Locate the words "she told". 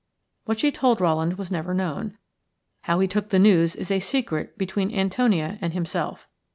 0.59-0.99